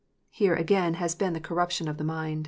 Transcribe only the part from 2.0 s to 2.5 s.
mind."